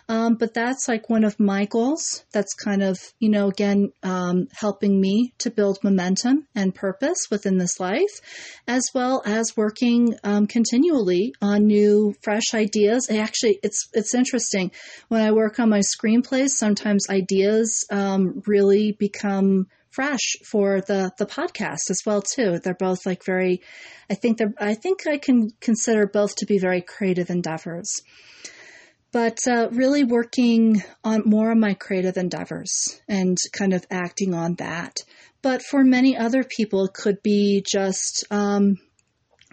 [0.10, 2.26] Um, but that's like one of my goals.
[2.34, 7.58] That's kind of you know again um, helping me to build momentum and purpose within
[7.58, 8.22] this life,
[8.68, 13.10] as well as working um, continually on new, fresh ideas.
[13.10, 14.72] Actually, it's it's interesting
[15.08, 16.50] when I work on my screenplays.
[16.50, 22.60] Sometimes ideas um, really become fresh for the the podcast as well too.
[22.60, 23.62] They're both like very
[24.10, 28.02] I think they're I think I can consider both to be very creative endeavors.
[29.12, 34.56] But uh, really working on more of my creative endeavors and kind of acting on
[34.56, 34.98] that.
[35.44, 38.78] But for many other people, it could be just um,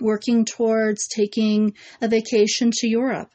[0.01, 3.33] working towards taking a vacation to Europe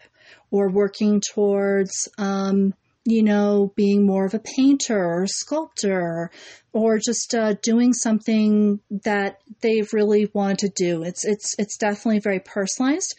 [0.50, 2.74] or working towards um,
[3.06, 6.32] you know, being more of a painter or sculptor
[6.74, 11.04] or just uh, doing something that they've really wanted to do.
[11.04, 13.16] It's it's it's definitely very personalized.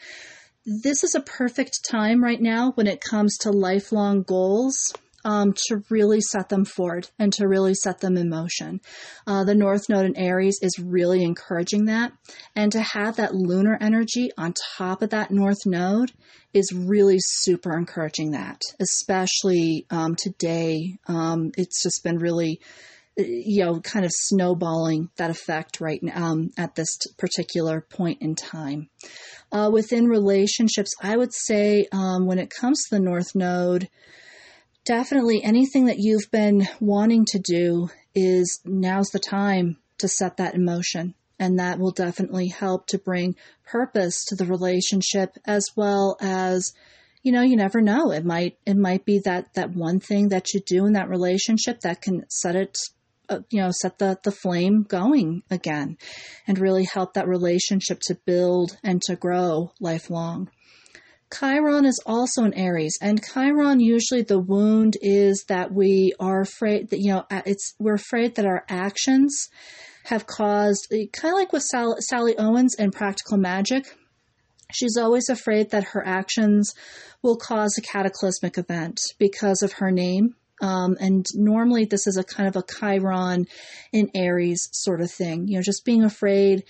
[0.66, 4.92] This is a perfect time right now when it comes to lifelong goals
[5.26, 8.80] um, to really set them forward and to really set them in motion.
[9.26, 12.12] Uh, the North Node in Aries is really encouraging that.
[12.54, 16.12] And to have that lunar energy on top of that North Node
[16.56, 20.96] is really super encouraging that, especially um, today.
[21.06, 22.60] Um, it's just been really
[23.16, 28.34] you know, kind of snowballing that effect right now um, at this particular point in
[28.34, 28.90] time.
[29.50, 33.88] Uh, within relationships, I would say um, when it comes to the North Node,
[34.84, 40.54] definitely anything that you've been wanting to do is now's the time to set that
[40.54, 41.14] in motion.
[41.38, 46.72] And that will definitely help to bring purpose to the relationship as well as,
[47.22, 48.10] you know, you never know.
[48.10, 51.80] It might, it might be that, that one thing that you do in that relationship
[51.80, 52.78] that can set it,
[53.28, 55.98] uh, you know, set the, the flame going again
[56.46, 60.48] and really help that relationship to build and to grow lifelong.
[61.32, 66.90] Chiron is also an Aries, and Chiron usually the wound is that we are afraid
[66.90, 69.48] that you know it's we're afraid that our actions
[70.06, 73.84] have caused kind of like with Sally, Sally Owens in Practical Magic.
[74.72, 76.72] She's always afraid that her actions
[77.22, 80.34] will cause a cataclysmic event because of her name.
[80.62, 83.46] Um, and normally this is a kind of a Chiron
[83.92, 86.64] in Aries sort of thing, you know, just being afraid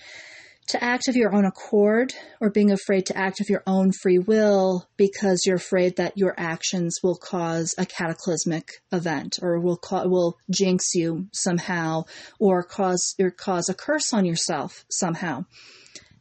[0.67, 4.19] to act of your own accord or being afraid to act of your own free
[4.19, 10.05] will because you're afraid that your actions will cause a cataclysmic event or will ca-
[10.05, 12.03] will jinx you somehow
[12.39, 15.45] or cause or cause a curse on yourself somehow.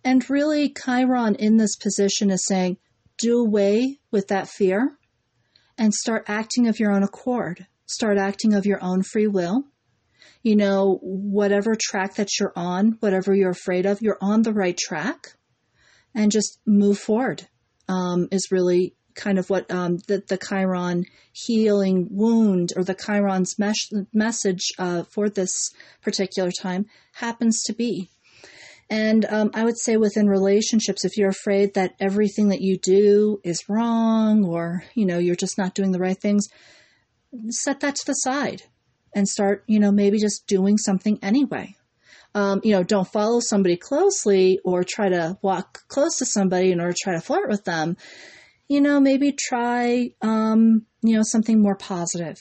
[0.04, 2.76] And really Chiron in this position is saying
[3.18, 4.96] do away with that fear
[5.76, 7.66] and start acting of your own accord.
[7.86, 9.64] Start acting of your own free will
[10.46, 14.78] you know, whatever track that you're on, whatever you're afraid of, you're on the right
[14.78, 15.32] track
[16.14, 17.48] and just move forward
[17.88, 23.58] um, is really kind of what um, the, the Chiron healing wound or the Chiron's
[23.58, 28.08] mes- message uh, for this particular time happens to be.
[28.88, 33.40] And um, I would say within relationships, if you're afraid that everything that you do
[33.42, 36.46] is wrong or, you know, you're just not doing the right things,
[37.50, 38.62] set that to the side
[39.16, 41.74] and start, you know, maybe just doing something anyway.
[42.34, 46.80] Um, you know, don't follow somebody closely or try to walk close to somebody in
[46.80, 47.96] order to try to flirt with them.
[48.68, 52.36] You know, maybe try, um, you know, something more positive,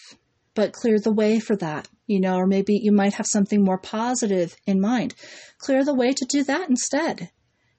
[0.53, 3.77] but clear the way for that, you know, or maybe you might have something more
[3.77, 5.15] positive in mind.
[5.59, 7.29] Clear the way to do that instead.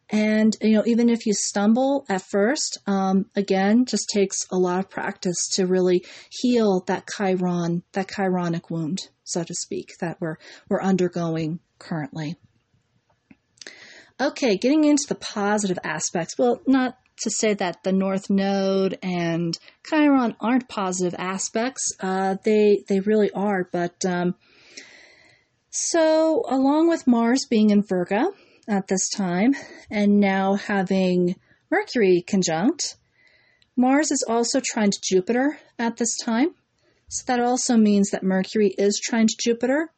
[0.09, 4.79] And, you know, even if you stumble at first, um, again, just takes a lot
[4.79, 10.37] of practice to really heal that chiron, that chironic wound, so to speak, that we're,
[10.69, 12.37] we're undergoing currently.
[14.21, 16.39] Okay, getting into the positive aspects.
[16.39, 21.93] Well, not to say that the North Node and Chiron aren't positive aspects.
[22.01, 23.69] Uh, they they really are.
[23.71, 24.35] But um,
[25.71, 28.33] so, along with Mars being in Virgo,
[28.69, 29.55] at this time,
[29.91, 31.37] and now having
[31.71, 32.97] Mercury conjunct.
[33.77, 36.55] Mars is also trine to Jupiter at this time.
[37.09, 39.93] So that also means that Mercury is trine to Jupiter.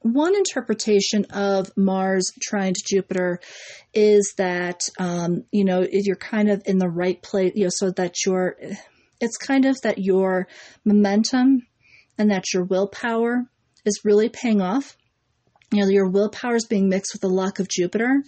[0.00, 3.40] One interpretation of Mars trine to Jupiter
[3.92, 7.90] is that, um, you know, you're kind of in the right place, you know, so
[7.92, 8.56] that you're,
[9.20, 10.46] it's kind of that your
[10.84, 11.66] momentum
[12.16, 13.46] and that your willpower
[13.84, 14.96] is really paying off
[15.74, 18.22] you know, your willpower is being mixed with the luck of Jupiter.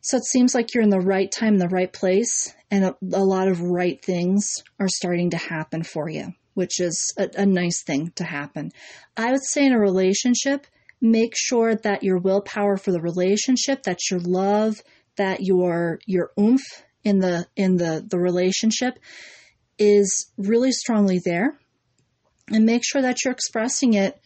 [0.00, 3.22] So it seems like you're in the right time, the right place, and a, a
[3.24, 4.48] lot of right things
[4.80, 8.72] are starting to happen for you, which is a, a nice thing to happen.
[9.16, 10.66] I would say in a relationship,
[11.00, 14.82] make sure that your willpower for the relationship, that your love,
[15.16, 16.62] that your your oomph
[17.04, 18.98] in the in the the relationship
[19.78, 21.58] is really strongly there,
[22.48, 24.18] and make sure that you're expressing it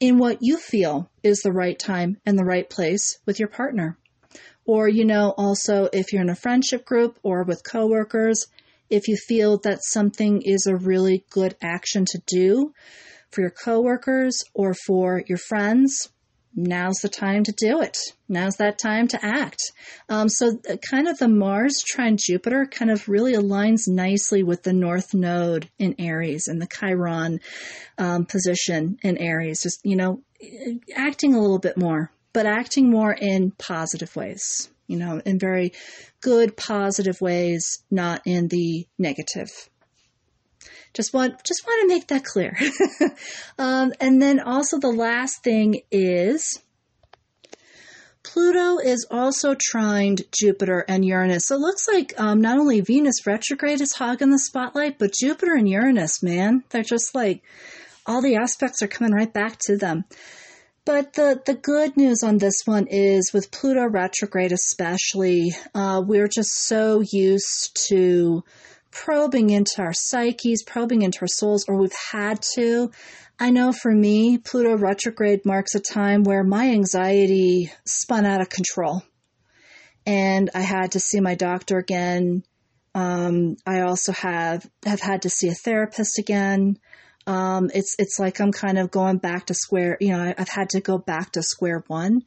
[0.00, 3.96] in what you feel is the right time and the right place with your partner.
[4.64, 8.46] Or, you know, also if you're in a friendship group or with coworkers,
[8.90, 12.72] if you feel that something is a really good action to do
[13.30, 16.08] for your coworkers or for your friends,
[16.56, 17.96] now's the time to do it.
[18.28, 19.60] Now's that time to act.
[20.08, 24.62] Um, so, uh, kind of the Mars trine Jupiter kind of really aligns nicely with
[24.62, 27.40] the North Node in Aries and the Chiron
[27.98, 29.62] um, position in Aries.
[29.62, 30.22] Just, you know,
[30.94, 35.72] acting a little bit more, but acting more in positive ways, you know, in very
[36.20, 39.50] good, positive ways, not in the negative.
[40.94, 42.56] Just want just want to make that clear.
[43.58, 46.60] um, and then also the last thing is
[48.22, 51.46] Pluto is also trined Jupiter and Uranus.
[51.46, 55.54] So it looks like um, not only Venus retrograde is hogging the spotlight, but Jupiter
[55.54, 57.42] and Uranus, man, they're just like
[58.04, 60.04] all the aspects are coming right back to them.
[60.84, 66.28] But the, the good news on this one is with Pluto retrograde, especially, uh, we're
[66.28, 68.44] just so used to
[69.04, 72.90] probing into our psyches, probing into our souls, or we've had to.
[73.38, 78.48] I know for me, Pluto retrograde marks a time where my anxiety spun out of
[78.48, 79.02] control.
[80.06, 82.44] And I had to see my doctor again.
[82.94, 86.78] Um, I also have, have had to see a therapist again.
[87.26, 89.96] Um, it's it's like I'm kind of going back to square.
[90.00, 92.22] You know, I've had to go back to square one,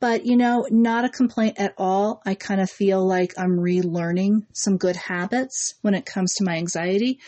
[0.00, 2.22] but you know, not a complaint at all.
[2.24, 6.56] I kind of feel like I'm relearning some good habits when it comes to my
[6.56, 7.18] anxiety.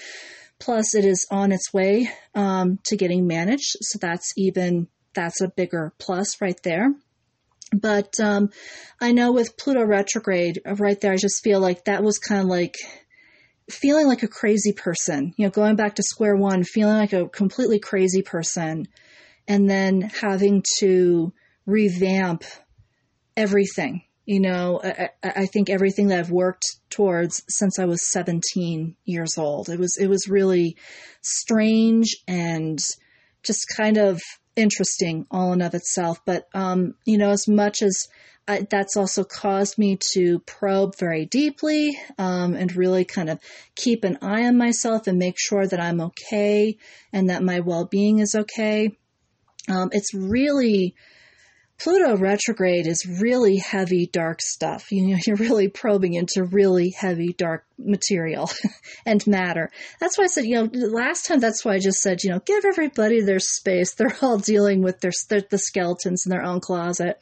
[0.58, 5.48] Plus, it is on its way um, to getting managed, so that's even that's a
[5.48, 6.94] bigger plus right there.
[7.72, 8.50] But um,
[9.00, 12.46] I know with Pluto retrograde right there, I just feel like that was kind of
[12.46, 12.76] like
[13.70, 17.28] feeling like a crazy person, you know, going back to square one, feeling like a
[17.28, 18.86] completely crazy person,
[19.48, 21.32] and then having to
[21.66, 22.44] revamp
[23.36, 24.02] everything.
[24.24, 29.38] You know, I, I think everything that I've worked towards since I was 17 years
[29.38, 29.68] old.
[29.68, 30.76] It was it was really
[31.22, 32.78] strange and
[33.44, 34.20] just kind of
[34.56, 36.20] interesting all in of itself.
[36.24, 38.08] But um, you know, as much as
[38.48, 43.40] I, that's also caused me to probe very deeply um, and really kind of
[43.74, 46.76] keep an eye on myself and make sure that I'm okay
[47.12, 48.96] and that my well being is okay.
[49.68, 50.94] Um, it's really
[51.78, 54.90] Pluto retrograde is really heavy, dark stuff.
[54.90, 58.50] You know, you're really probing into really heavy, dark material
[59.06, 59.70] and matter.
[60.00, 62.40] That's why I said, you know, last time that's why I just said, you know,
[62.40, 63.94] give everybody their space.
[63.98, 67.18] They're all dealing with their, their the skeletons in their own closet.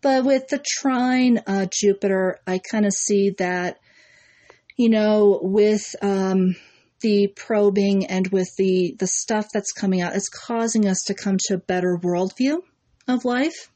[0.00, 3.78] But with the trine uh, Jupiter, I kind of see that,
[4.76, 6.54] you know, with um,
[7.00, 11.36] the probing and with the the stuff that's coming out, it's causing us to come
[11.46, 12.60] to a better worldview
[13.08, 13.70] of life.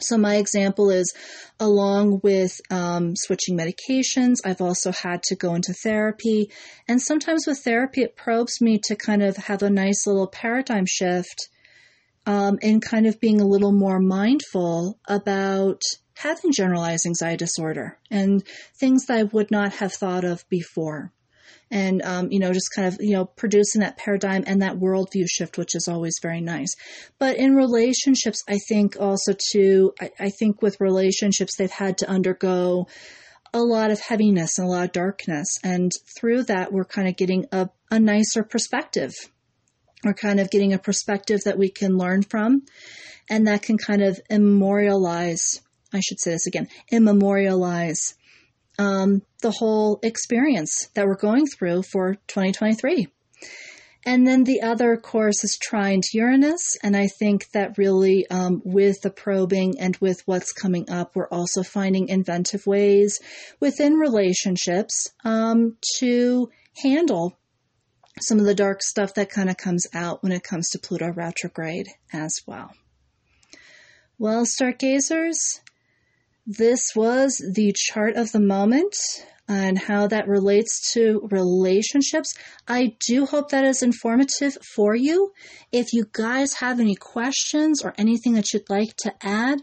[0.00, 1.14] So, my example is
[1.60, 6.50] along with um, switching medications, I've also had to go into therapy.
[6.88, 10.84] And sometimes with therapy, it probes me to kind of have a nice little paradigm
[10.86, 11.48] shift
[12.26, 15.82] um, in kind of being a little more mindful about
[16.16, 18.42] having generalized anxiety disorder and
[18.76, 21.12] things that I would not have thought of before
[21.70, 25.26] and um, you know just kind of you know producing that paradigm and that worldview
[25.28, 26.74] shift which is always very nice.
[27.18, 32.08] But in relationships i think also too I, I think with relationships they've had to
[32.08, 32.86] undergo
[33.52, 35.58] a lot of heaviness and a lot of darkness.
[35.62, 39.12] And through that we're kind of getting a, a nicer perspective.
[40.02, 42.62] We're kind of getting a perspective that we can learn from
[43.30, 45.60] and that can kind of immemorialize
[45.92, 48.14] i should say this again immemorialize
[48.78, 53.08] um, the whole experience that we're going through for 2023.
[54.06, 56.76] And then the other course is trine Uranus.
[56.82, 61.28] And I think that really, um, with the probing and with what's coming up, we're
[61.28, 63.18] also finding inventive ways
[63.60, 66.50] within relationships um, to
[66.82, 67.38] handle
[68.20, 71.10] some of the dark stuff that kind of comes out when it comes to Pluto
[71.12, 72.70] retrograde as well.
[74.18, 75.60] Well, stargazers,
[76.46, 78.94] this was the chart of the moment
[79.48, 82.34] and how that relates to relationships.
[82.66, 85.32] I do hope that is informative for you.
[85.70, 89.60] If you guys have any questions or anything that you'd like to add,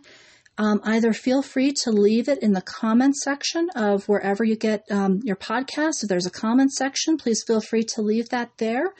[0.57, 4.83] um, either feel free to leave it in the comment section of wherever you get
[4.91, 6.03] um, your podcast.
[6.03, 8.93] If there's a comment section, please feel free to leave that there.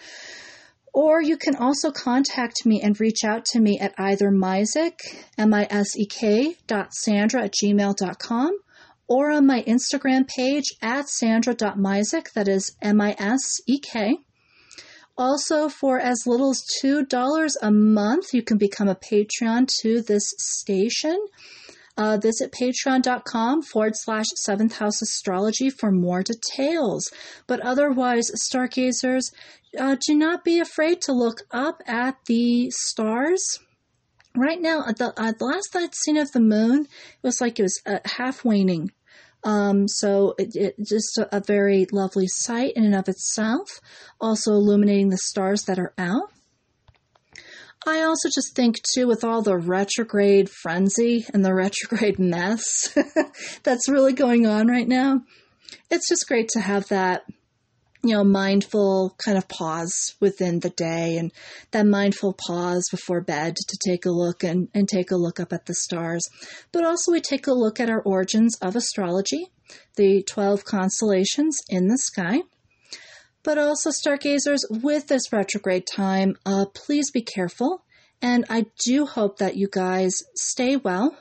[0.94, 5.00] Or you can also contact me and reach out to me at either Misek,
[5.38, 8.52] M-I-S-E-K dot Sandra at gmail.com
[9.12, 14.18] or on my Instagram page at sandra.misek, that is M-I-S-E-K.
[15.18, 20.34] Also, for as little as $2 a month, you can become a Patreon to this
[20.38, 21.18] station.
[22.02, 27.12] Uh, visit patreon.com forward slash seventh house astrology for more details.
[27.46, 29.32] But otherwise, stargazers,
[29.80, 33.60] uh, do not be afraid to look up at the stars.
[34.36, 37.64] Right now, the, uh, the last I'd seen of the moon, it was like it
[37.64, 38.92] was uh, half waning.
[39.44, 43.80] Um, so it, it just a, a, very lovely sight in and of itself.
[44.20, 46.32] Also illuminating the stars that are out.
[47.86, 52.98] I also just think too, with all the retrograde frenzy and the retrograde mess
[53.64, 55.22] that's really going on right now,
[55.90, 57.24] it's just great to have that
[58.04, 61.32] you know, mindful kind of pause within the day and
[61.72, 65.54] that mindful pause before bed to take a look and, and take a look up
[65.54, 66.28] at the stars.
[66.72, 69.52] But also, we take a look at our origins of astrology,
[69.98, 72.42] the 12 constellations in the sky.
[73.44, 77.84] But also, stargazers, with this retrograde time, uh, please be careful.
[78.22, 81.18] And I do hope that you guys stay well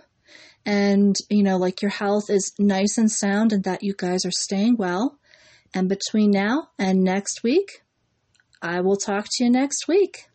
[0.67, 4.31] and, you know, like your health is nice and sound and that you guys are
[4.31, 5.19] staying well.
[5.73, 7.83] And between now and next week,
[8.61, 10.30] I will talk to you next week.